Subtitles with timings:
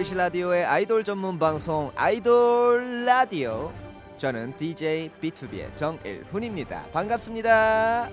[0.00, 3.70] MBC 라디오의 아이돌 전문 방송 아이돌 라디오
[4.16, 6.86] 저는 DJ B2B의 정일훈입니다.
[6.90, 8.08] 반갑습니다.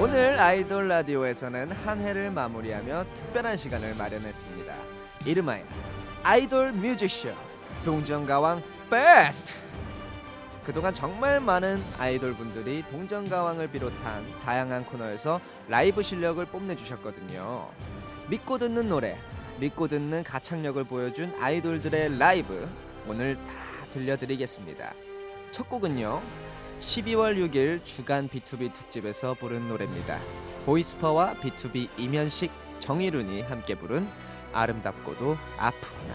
[0.00, 4.74] 오늘 아이돌 라디오에서는 한 해를 마무리하며 특별한 시간을 마련했습니다.
[5.26, 5.64] 이름하여
[6.22, 7.34] 아이돌 뮤직쇼
[7.84, 9.52] 동정가왕 베스트
[10.64, 15.38] 그동안 정말 많은 아이돌 분들이 동정가왕을 비롯한 다양한 코너에서
[15.68, 17.68] 라이브 실력을 뽐내주셨거든요.
[18.28, 19.16] 믿고 듣는 노래,
[19.60, 22.68] 믿고 듣는 가창력을 보여준 아이돌들의 라이브
[23.06, 23.52] 오늘 다
[23.92, 24.94] 들려드리겠습니다.
[25.52, 26.20] 첫 곡은요.
[26.80, 30.18] 12월 6일 주간 B2B 특집에서 부른 노래입니다.
[30.64, 34.08] 보이스퍼와 B2B 이면식, 정일훈이 함께 부른
[34.52, 36.14] 아름답고도 아프구나.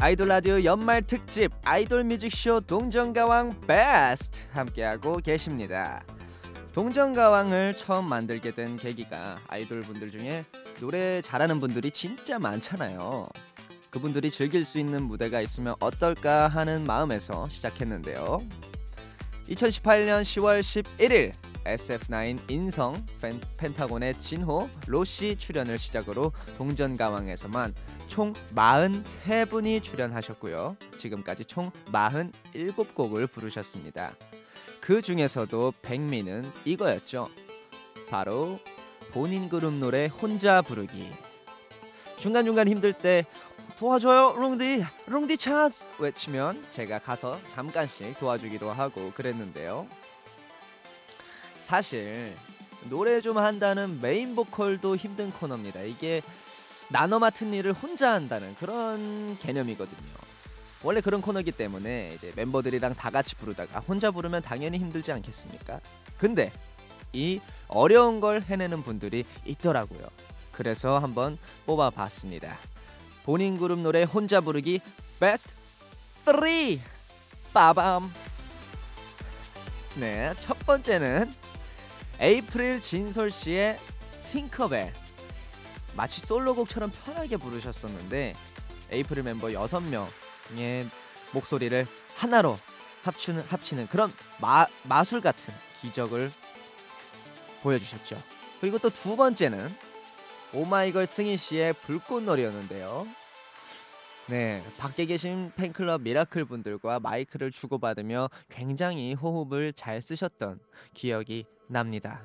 [0.00, 6.02] 아이돌 라디오 연말 특집 아이돌 뮤직쇼 동정가왕 베스트 함께하고 계십니다.
[6.72, 10.44] 동정가왕을 처음 만들게 된 계기가 아이돌 분들 중에
[10.80, 13.28] 노래 잘하는 분들이 진짜 많잖아요.
[13.90, 18.42] 그분들이 즐길 수 있는 무대가 있으면 어떨까 하는 마음에서 시작했는데요.
[19.48, 21.32] 2018년 10월 11일
[21.64, 27.74] SF9 인성 펜, 펜타곤의 진호 로시 출연을 시작으로 동전가왕에서만
[28.08, 30.76] 총 43분이 출연하셨고요.
[30.96, 34.14] 지금까지 총 47곡을 부르셨습니다.
[34.80, 37.28] 그 중에서도 백미는 이거였죠.
[38.08, 38.60] 바로
[39.12, 41.10] 본인 그룹 노래 혼자 부르기.
[42.18, 43.24] 중간중간 힘들 때
[43.76, 49.86] 도와줘요 롱디 롱디 찬스 외치면 제가 가서 잠깐씩 도와주기도 하고 그랬는데요.
[51.64, 52.36] 사실
[52.90, 55.80] 노래 좀 한다는 메인 보컬도 힘든 코너입니다.
[55.80, 56.20] 이게
[56.90, 60.12] 나눠 맡은 일을 혼자 한다는 그런 개념이거든요.
[60.82, 65.80] 원래 그런 코너기 때문에 이제 멤버들이랑 다 같이 부르다가 혼자 부르면 당연히 힘들지 않겠습니까?
[66.18, 66.52] 근데
[67.14, 70.06] 이 어려운 걸 해내는 분들이 있더라고요.
[70.52, 72.58] 그래서 한번 뽑아봤습니다.
[73.22, 74.82] 본인 그룹 노래 혼자 부르기
[75.18, 75.54] 베스트
[76.26, 76.34] 3
[77.54, 78.12] 빠밤
[79.96, 81.32] 네, 첫 번째는
[82.20, 83.78] 에이프릴 진솔 씨의
[84.24, 84.92] 팅커벨
[85.96, 88.34] 마치 솔로곡처럼 편하게 부르셨었는데
[88.90, 90.88] 에이프릴 멤버 6명의
[91.32, 91.86] 목소리를
[92.16, 92.56] 하나로
[93.02, 95.52] 합치는, 합치는 그런 마, 마술 같은
[95.82, 96.30] 기적을
[97.62, 98.16] 보여주셨죠.
[98.60, 99.68] 그리고 또 두 번째는
[100.54, 103.06] 오마이걸 승희 씨의 불꽃놀이였는데요.
[104.28, 110.60] 네, 밖에 계신 팬클럽 미라클 분들과 마이크를 주고받으며 굉장히 호흡을 잘 쓰셨던
[110.94, 112.22] 기억이 납니다.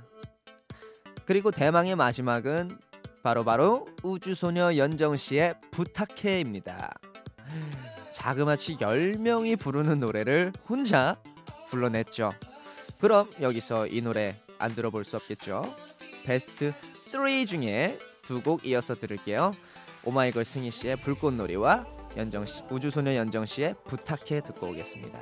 [1.26, 2.78] 그리고 대망의 마지막은
[3.22, 6.94] 바로 바로 우주소녀 연정 씨의 부탁해입니다.
[8.14, 11.22] 자그마치 10명이 부르는 노래를 혼자
[11.70, 12.34] 불러냈죠.
[13.00, 15.64] 그럼 여기서 이 노래 안 들어볼 수 없겠죠.
[16.26, 16.72] 베스트
[17.12, 19.56] 3 중에 두 곡 이어서 들을게요.
[20.04, 21.86] 오마이걸 승희 씨의 불꽃놀이와
[22.18, 25.20] 연정 씨, 우주소녀 연정 씨의 부탁해 듣고 오겠습니다.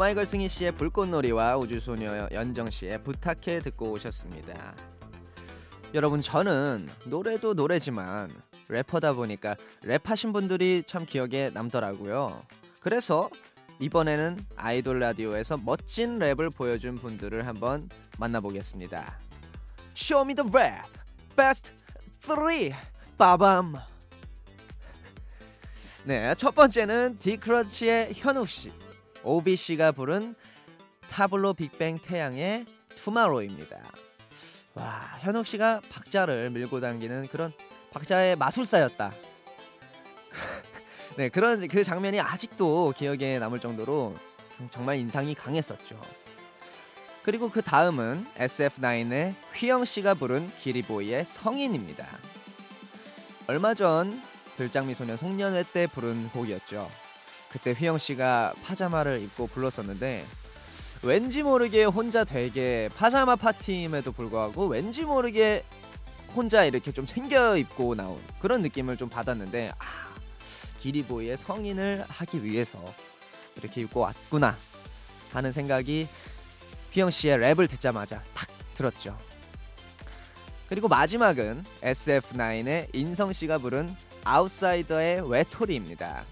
[0.00, 4.74] 오마이걸 승희 씨의 불꽃놀이와 우주소녀 연정 씨의 부탁해 듣고 오셨습니다.
[5.92, 8.30] 여러분 저는 노래도 노래지만
[8.68, 12.40] 래퍼다 보니까 랩하신 분들이 참 기억에 남더라고요.
[12.80, 13.28] 그래서
[13.78, 19.18] 이번에는 아이돌 라디오에서 멋진 랩을 보여준 분들을 한번 만나보겠습니다.
[19.94, 20.88] Show me the rap,
[21.36, 21.74] best
[22.22, 22.72] three,
[23.18, 23.74] 빠밤.
[26.04, 28.72] 네, 첫 번째는 디크러치의 현우 씨,
[29.22, 30.34] 오비 씨가 부른
[31.08, 33.76] 타블로 빅뱅 태양의 투마로입니다.
[34.74, 37.52] 와, 현욱 씨가 박자를 밀고 당기는 그런
[37.92, 39.12] 박자의 마술사였다.
[41.16, 44.14] 네, 그런 그 장면이 아직도 기억에 남을 정도로
[44.70, 46.00] 정말 인상이 강했었죠.
[47.22, 52.06] 그리고 그 다음은 SF9의 휘영 씨가 부른 기리보이의 성인입니다.
[53.46, 54.22] 얼마 전
[54.56, 57.09] 들장미 소년 송년회 때 부른 곡이었죠.
[57.50, 60.24] 그때 휘영 씨가 파자마를 입고 불렀었는데
[61.02, 65.64] 왠지 모르게 혼자 되게 파자마 파티임에도 불구하고 왠지 모르게
[66.34, 69.84] 혼자 이렇게 좀 챙겨 입고 나온 그런 느낌을 좀 받았는데 아
[70.78, 72.82] 기리보이의 성인을 하기 위해서
[73.56, 74.56] 이렇게 입고 왔구나
[75.32, 76.06] 하는 생각이
[76.92, 79.16] 휘영 씨의 랩을 듣자마자 탁 들었죠.
[80.68, 83.94] 그리고 마지막은 SF9의 인성 씨가 부른
[84.24, 86.24] 아웃사이더의 외톨이입니다.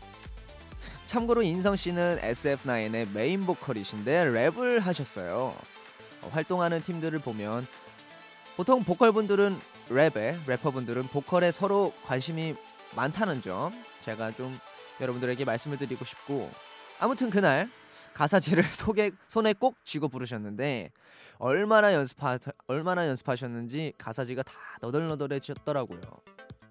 [1.08, 5.54] 참고로 인성 씨는 SF9의 메인 보컬이신데 랩을 하셨어요.
[6.20, 7.66] 어, 활동하는 팀들을 보면
[8.58, 9.58] 보통 보컬분들은
[9.88, 12.54] 랩에 래퍼분들은 보컬에 서로 관심이
[12.94, 13.72] 많다는 점
[14.04, 14.54] 제가 좀
[15.00, 16.50] 여러분들에게 말씀을 드리고 싶고
[17.00, 17.70] 아무튼 그날
[18.12, 20.92] 가사지를 속에 손에 꼭 쥐고 부르셨는데
[21.38, 24.52] 얼마나 연습하 얼마나 연습하셨는지 가사지가 다
[24.82, 26.02] 너덜너덜해졌더라고요.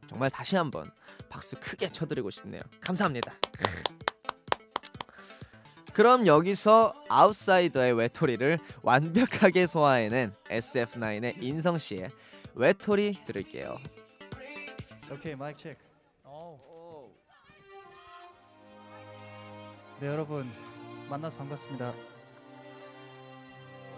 [0.08, 0.92] 정말 다시 한번
[1.28, 2.62] 박수 크게 쳐드리고 싶네요.
[2.82, 3.34] 감사합니다.
[5.98, 12.12] 그럼 여기서 아웃사이더의 외톨이를 완벽하게 소화해낸 SF9의 인성 씨의
[12.54, 13.76] 외톨이 들을게요.
[15.12, 15.80] 오케이 마이크 체크.
[20.00, 20.48] 네 여러분
[21.10, 21.96] 만나서 반갑습니다.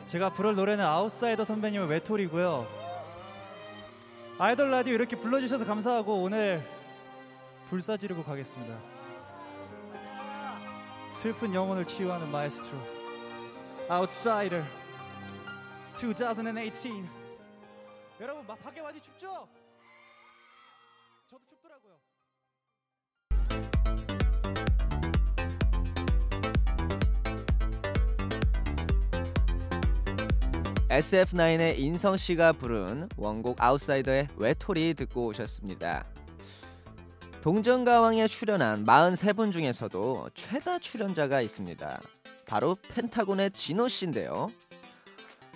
[0.07, 2.65] 제가 부를 노래는 아웃사이더 선배님의 외톨이고요.
[4.37, 6.65] 아이돌 라디오 이렇게 불러주셔서 감사하고 오늘
[7.67, 8.98] 불 싸지르고 가겠습니다.
[11.19, 12.77] 슬픈 영혼을 치유하는 마에스트로
[13.89, 14.63] 아웃사이더
[15.97, 17.03] 2018
[18.21, 19.45] 여러분 막 밖에 많이 춥죠?
[21.29, 21.97] 저도 춥더라고요.
[30.89, 36.05] SF9의 인성 씨가 부른 원곡 아웃사이더의 외톨이 듣고 오셨습니다.
[37.41, 42.01] 동전가왕에 출연한 43분 중에서도 최다 출연자가 있습니다.
[42.45, 44.51] 바로 펜타곤의 진호 씨인데요.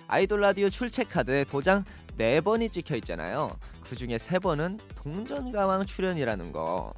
[0.06, 1.84] 아이돌 라디오 출첵 카드에 도장
[2.16, 3.58] 4번이 찍혀 있잖아요.
[3.82, 6.94] 그 중에 3번은 동전가왕 출연이라는 거.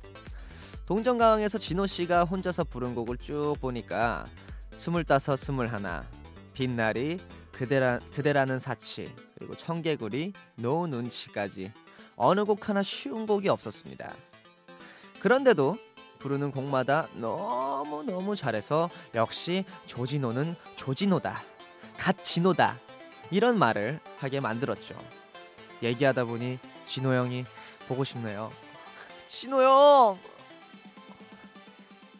[0.87, 4.25] 동전가왕에서 진호 씨가 혼자서 부른 곡을 쭉 보니까
[4.71, 6.09] 스물다섯, 스물하나,
[6.53, 7.19] 빛나리,
[7.51, 11.73] 그대라, 그대라는 사치, 그리고 청개구리, 노 눈치까지
[12.15, 14.15] 어느 곡 하나 쉬운 곡이 없었습니다.
[15.21, 15.77] 그런데도
[16.19, 21.41] 부르는 곡마다 너무너무 잘해서 역시 조진호는 조진호다.
[21.97, 22.77] 갓 진호다.
[23.31, 24.97] 이런 말을 하게 만들었죠.
[25.83, 27.45] 얘기하다 보니 진호 형이
[27.89, 28.51] 보고 싶네요.
[29.27, 30.19] 진호 형!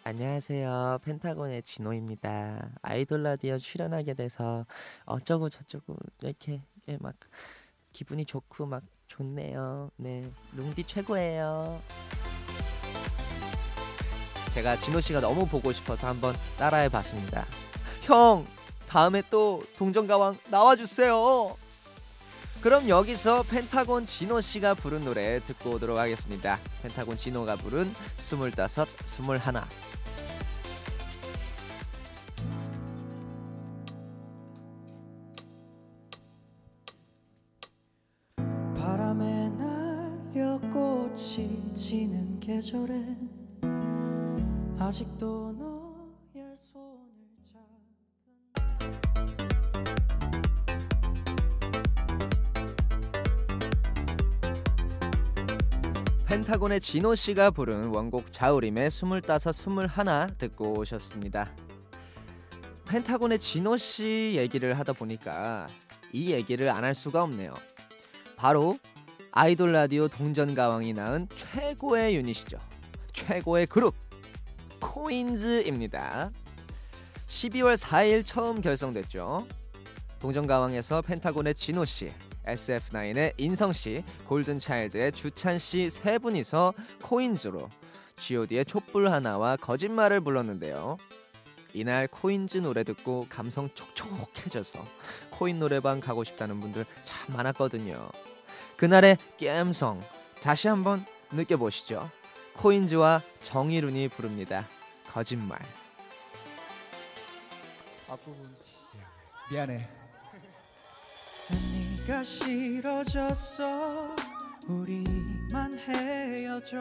[0.05, 1.01] 안녕하세요.
[1.03, 2.71] 펜타곤의 진호입니다.
[2.83, 4.65] 아이돌 라디오 출연하게 돼서
[5.05, 7.15] 어쩌고 저쩌고 이렇게 예, 막
[7.93, 9.91] 기분이 좋고 막 좋네요.
[9.97, 11.81] 네, 룽디 최고예요.
[14.57, 17.45] 제가 진호 씨가 너무 보고 싶어서 한번 따라해 봤습니다.
[18.01, 18.47] 형,
[18.89, 21.55] 다음에 또 동전가왕 나와주세요.
[22.63, 26.59] 그럼 여기서 펜타곤 진호 씨가 부른 노래 듣고 오도록 하겠습니다.
[26.83, 29.69] 펜타곤 진호가 부른 스물다섯, 스물하나.
[38.75, 43.05] 바람에 날려 꽃이 지는 계절에
[44.87, 47.11] 아직도 너의 손을
[47.53, 47.67] 잡은
[56.27, 61.51] 펜타곤의 진호 씨가 부른 원곡 자우림의 스물다섯 스물하나 듣고 오셨습니다.
[62.87, 65.67] 펜타곤의 진호 씨 얘기를 하다 보니까
[66.13, 67.53] 이 얘기를 안 할 수가 없네요.
[68.37, 68.79] 바로
[69.33, 72.59] 아이돌 라디오 동전가왕이 낳은 최고의 유닛이죠.
[73.13, 74.06] 최고의 그룹
[74.87, 76.31] 코인즈입니다.
[77.27, 79.47] 12월 4일 처음 결성됐죠.
[80.21, 82.13] 동정가왕에서 펜타곤의 진호 씨,
[82.47, 87.69] SF9의 인성 씨, 골든차일드의 주찬 씨 세 분이서 코인즈로
[88.17, 90.97] G.O.D의 촛불 하나와 거짓말을 불렀는데요.
[91.75, 94.83] 이날 코인즈 노래 듣고 감성 촉촉해져서
[95.31, 98.09] 코인 노래방 가고 싶다는 분들 참 많았거든요.
[98.77, 100.01] 그날의 깸성
[100.41, 102.09] 다시 한번 느껴보시죠.
[102.55, 104.67] 코인즈와 정희룬이 부릅니다.
[105.17, 105.59] 거짓말.
[108.07, 108.55] 앞부분
[109.51, 109.89] 미안해.
[112.07, 114.15] 네가 싫어졌어.
[114.69, 116.79] 우리만 헤어져.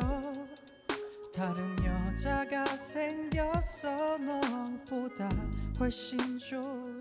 [1.33, 4.17] 다른 여자가 생겼어.
[4.17, 5.29] 너보다
[5.79, 6.94] 훨씬 좋은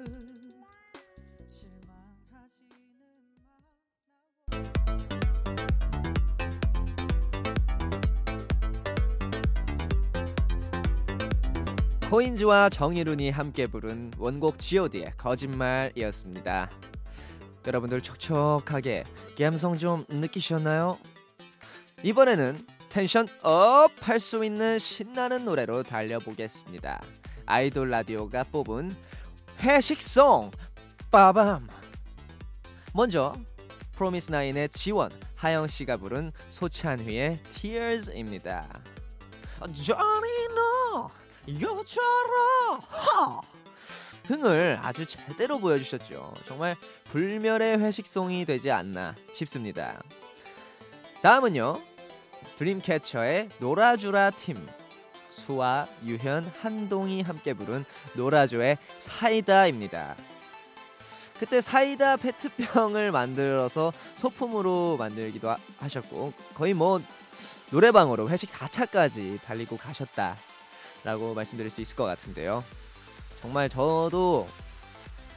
[12.15, 16.71] 코인즈와 정일훈이 함께 부른 원곡 god의 거짓말이었습니다.
[17.67, 19.03] 여러분들 촉촉하게
[19.37, 20.97] 감성 좀 느끼셨나요?
[22.05, 27.03] 이번에는 tension up 할 수 있는 신나는 노래로 달려보겠습니다.
[27.47, 28.95] 아이돌 라디오가 뽑은
[29.59, 30.53] 회식송
[31.11, 31.67] 빠밤
[32.93, 33.35] 먼저
[33.97, 38.69] 프로미스나인의 지원 하영 씨가 부른 소찬휘의 Tears입니다.
[39.73, 43.41] Johnny no 여자라 하!
[44.27, 46.33] 흥을 아주 제대로 보여주셨죠.
[46.47, 46.75] 정말
[47.11, 50.03] 불멸의 회식송이 되지 않나 싶습니다.
[51.23, 51.81] 다음은요.
[52.57, 54.67] 드림캐쳐의 놀아주라 팀
[55.31, 57.85] 수아, 유현, 한동이 함께 부른
[58.15, 60.15] 놀아줘의 사이다입니다.
[61.39, 67.01] 그때 사이다 페트병을 만들어서 소품으로 만들기도 하- 하셨고 거의 뭐
[67.71, 70.37] 노래방으로 회식 4차까지 달리고 가셨다
[71.05, 72.65] 라고 말씀드릴 수 있을 것 같은데요.
[73.41, 74.49] 정말 저도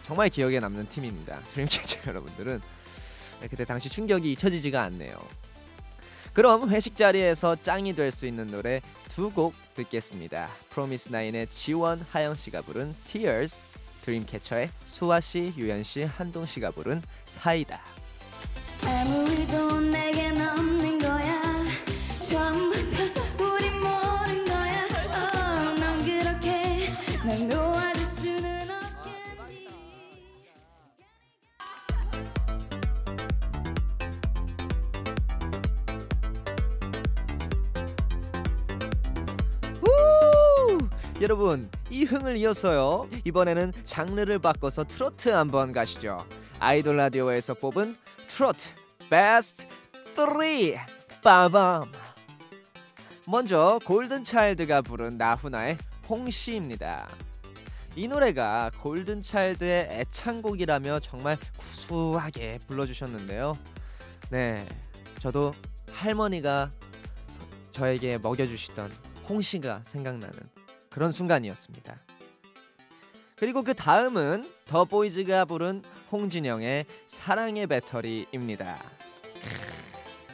[0.04, 1.40] 정말 기억에 남는 팀입니다.
[1.54, 2.62] 드림캐쳐 여러분들은
[3.50, 5.20] 그때 당시 충격이 잊혀지지가 않네요.
[6.34, 10.50] 그럼 회식 자리에서 짱이 될 수 있는 노래 두 곡 듣겠습니다.
[10.70, 13.58] 프로미스 나인의 지원 하영 씨가 부른 Tears,
[14.04, 17.82] 드림캐쳐의 수아 씨, 유연 씨, 한동 씨가 부른 사이다.
[18.84, 20.97] 아무 일도 내겐 없는
[41.28, 43.10] 여러분 이 흥을 이어서요.
[43.26, 46.26] 이번에는 장르를 바꿔서 트로트 한번 가시죠.
[46.58, 47.98] 아이돌 라디오에서 뽑은
[48.30, 48.70] 트로트
[49.10, 49.66] 베스트
[50.16, 50.26] 3
[51.22, 51.92] 빠밤.
[53.28, 57.10] 먼저 골든차일드가 부른 나훈아의 홍시입니다.
[57.98, 63.58] 이 노래가 골든차일드의 애창곡이라며 정말 구수하게 불러주셨는데요.
[64.30, 64.66] 네
[65.20, 65.52] 저도
[65.92, 66.72] 할머니가
[67.28, 67.42] 서-
[67.74, 68.90] 저에게 먹여주시던
[69.28, 70.34] 홍시가 생각나는
[70.90, 71.98] 그런 순간이었습니다.
[73.36, 78.78] 그리고 그 다음은 더 보이즈가 부른 홍진영의 사랑의 배터리입니다.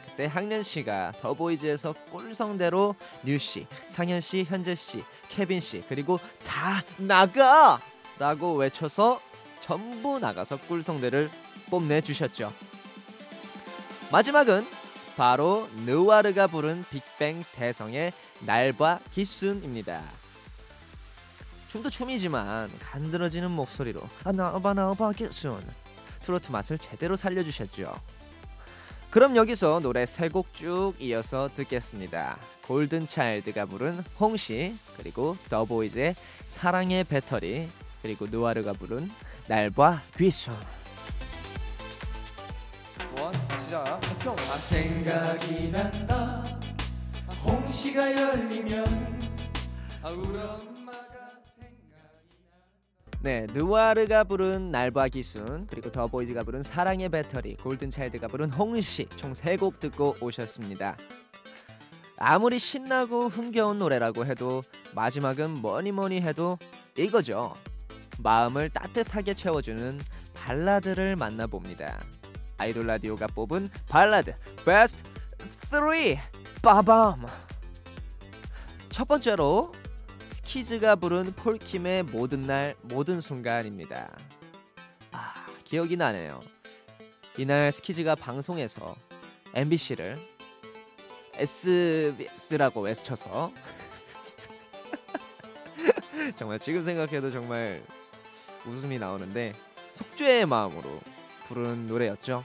[0.06, 2.94] 그때 학년 씨가 더 보이즈에서 꿀성대로
[3.24, 9.20] 뉴 씨, 상연 씨, 현재 씨, 케빈 씨 그리고 다 나가라고 외쳐서
[9.60, 11.30] 전부 나가서 꿀성대를
[11.68, 12.52] 뽐내 주셨죠.
[14.12, 14.64] 마지막은
[15.16, 20.23] 바로 느와르가 부른 빅뱅 대성의 날과 기순입니다.
[21.74, 24.30] 춤도 춤이지만 간드러지는 목소리로 아
[25.12, 25.60] 기순
[26.22, 27.92] 트로트 맛을 제대로 살려주셨죠.
[29.10, 32.38] 그럼 여기서 노래 세 곡 쭉 이어서 듣겠습니다.
[32.68, 36.14] 골든 차일드가 부른 홍시 그리고 더 보이즈의
[36.46, 37.68] 사랑의 배터리
[38.02, 39.10] 그리고 느와르가 부른
[39.48, 40.54] 날과 귀순
[43.18, 43.32] 원
[43.64, 44.36] 시작 Let's go.
[44.36, 46.44] 생각이 난다.
[47.44, 49.18] 홍시가 열리면
[50.02, 50.73] 아, 엄마가
[53.24, 59.06] 네, 느와르가 부른 날과 기순 그리고 더 보이즈가 부른 사랑의 배터리, 골든 차일드가 부른 홍시
[59.16, 60.94] 총 세 곡 듣고 오셨습니다.
[62.18, 64.62] 아무리 신나고 흥겨운 노래라고 해도
[64.94, 66.58] 마지막은 뭐니 뭐니 해도
[66.98, 67.54] 이거죠.
[68.18, 70.00] 마음을 따뜻하게 채워주는
[70.34, 72.04] 발라드를 만나봅니다.
[72.58, 74.34] 아이돌 라디오가 뽑은 발라드
[74.66, 75.02] 베스트
[75.70, 75.80] 3
[76.60, 77.24] 빠밤
[78.90, 79.72] 첫 번째로
[80.54, 84.08] 스키즈가 부른 폴킴의 모든 날 모든 순간입니다.
[85.10, 85.34] 아
[85.64, 86.38] 기억이 나네요.
[87.36, 88.94] 이날 스키즈가 방송에서
[89.52, 90.16] MBC를
[91.34, 93.50] SBS라고 외쳐서
[96.36, 97.82] 정말 지금 생각해도 정말
[98.64, 99.54] 웃음이 나오는데
[99.94, 101.00] 속죄의 마음으로
[101.48, 102.44] 부른 노래였죠.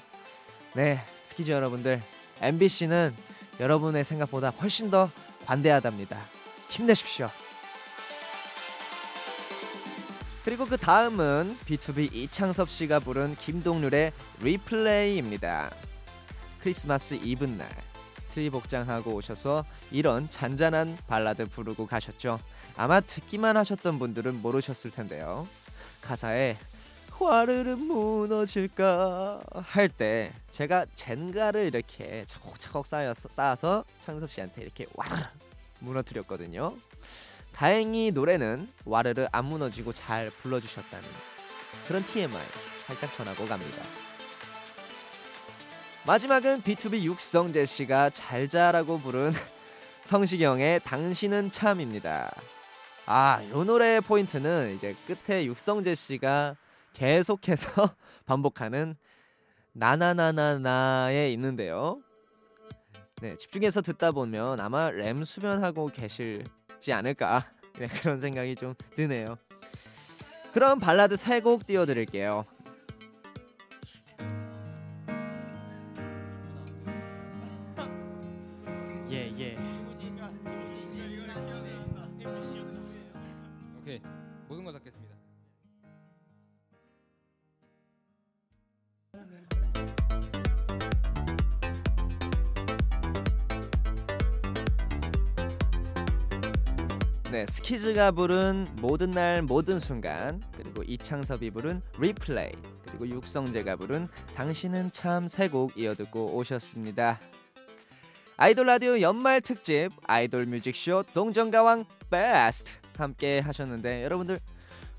[0.73, 2.01] 네, 스키즈 여러분들,
[2.41, 3.15] MBC는
[3.59, 5.11] 여러분의 생각보다 훨씬 더
[5.45, 6.19] 관대하답니다.
[6.69, 7.29] 힘내십시오.
[10.49, 15.69] 그리고 그 다음은 BTOB 이창섭 씨가 부른 김동률의 Replay입니다.
[16.59, 17.69] 크리스마스 이브 날
[18.33, 22.39] 트리 복장하고 오셔서 이런 잔잔한 발라드 부르고 가셨죠.
[22.75, 25.47] 아마 듣기만 하셨던 분들은 모르셨을 텐데요.
[26.01, 26.57] 가사에
[27.11, 35.27] 화르르 무너질까 할 때 제가 젠가를 이렇게 차곡차곡 쌓아서, 창섭 씨한테 이렇게 와르르
[35.81, 36.73] 무너뜨렸거든요.
[37.59, 41.05] 다행히 노래는 와르르 안 무너지고 잘 불러주셨다는
[41.89, 42.41] 그런 TMI
[42.77, 43.83] 살짝 전하고 갑니다.
[46.07, 49.33] 마지막은 B2B 육성재 씨가 잘 자라고 부른
[50.05, 52.33] 성시경의 당신은 참입니다.
[53.05, 56.55] 아, 요 노래의 포인트는 이제 끝에 육성재 씨가
[56.93, 57.93] 계속해서
[58.25, 58.95] 반복하는
[59.73, 61.99] 나나나나나에 있는데요.
[63.21, 66.45] 네, 집중해서 듣다 보면 아마 램 수면하고 계실
[66.79, 67.45] 지 않을까
[67.79, 69.37] 네, 그런 생각이 좀 드네요.
[70.53, 72.45] 그럼 발라드 세 곡 띄워드릴게요.
[97.69, 102.51] 스키즈가 부른 모든 날 모든 순간 그리고 이창섭이 부른 리플레이
[102.87, 107.19] 그리고 육성재가 부른 당신은 참 세 곡 이어 듣고 오셨습니다.
[108.37, 114.39] 아이돌 라디오 연말 특집 아이돌 뮤직쇼 동정가왕 베스트 함께 하셨는데 여러분들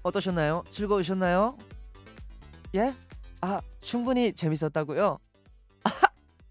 [0.04, 0.62] 어떠셨나요?
[0.70, 1.58] 즐거우셨나요?
[2.76, 2.94] 예?
[3.40, 5.18] 아 충분히 재밌었다고요?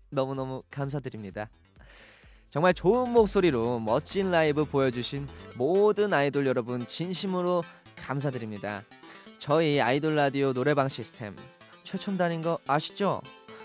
[0.10, 1.50] 너무너무 감사드립니다.
[2.50, 7.64] 정말 좋은 목소리로 멋진 라이브 보여주신 모든 아이돌 여러분 진심으로
[7.96, 8.84] 감사드립니다.
[9.38, 11.36] 저희 아이돌 라디오 노래방 시스템
[11.84, 13.22] 최첨단인 거 아시죠?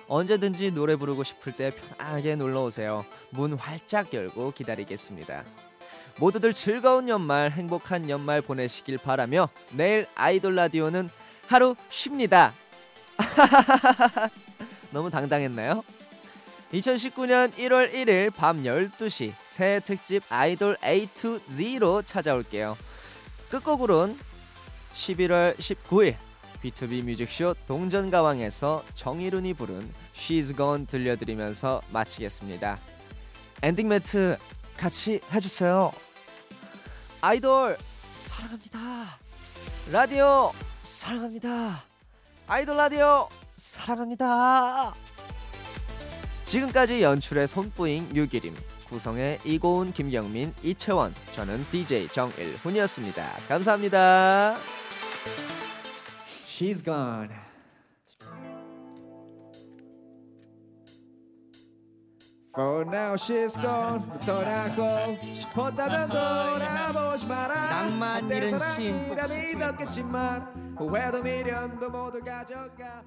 [0.07, 3.07] 언제든지 노래 부르고 싶을 때 편하게 놀러 오세요.
[3.31, 5.45] 문 활짝 열고 기다리겠습니다.
[6.19, 11.09] 모두들 즐거운 연말, 행복한 연말 보내시길 바라며 내일 아이돌 라디오는
[11.47, 12.53] 하루 쉽니다.
[14.93, 15.83] 너무 당당했나요?
[16.75, 22.77] 2019년 1월 1일 밤 12시 새해 특집 아이돌 A to Z로 찾아올게요.
[23.49, 24.19] 끝곡으론
[24.95, 26.17] 11월 19일
[26.63, 32.79] BTOB 뮤직쇼 동전가왕에서 정일훈이 부른 She's Gone 들려드리면서 마치겠습니다.
[33.63, 34.37] 엔딩 멘트
[34.77, 35.93] 같이 해주세요.
[37.21, 37.77] 아이돌
[38.13, 39.19] 사랑합니다.
[39.93, 41.85] 라디오 사랑합니다.
[42.49, 44.95] 아이돌 라디오 사랑합니다.
[46.45, 48.55] 지금까지 연출의 손뿌잉 유기림
[48.89, 53.25] 구성의 이고은 김경민 이채원 저는 DJ 정일훈이었습니다.
[53.49, 54.57] 감사합니다.
[56.45, 57.31] She's gone.
[62.55, 68.95] For now she's gone 떠나고 싶었다면 돌아보지 마라 낭만 잃은 시인
[70.79, 73.03] 후회도 미련도 모두 가져가